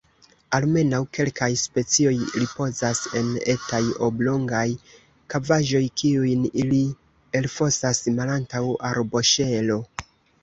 Almenaŭ 0.57 0.99
kelkaj 1.17 1.49
specioj 1.63 2.13
ripozas 2.43 3.01
en 3.19 3.27
etaj 3.53 3.81
oblongaj 4.07 4.63
kavaĵoj 5.33 5.83
kiujn 6.03 6.47
ili 6.63 6.79
elfosas 7.41 8.01
malantaŭ 8.21 8.63
arboŝelo. 8.93 9.77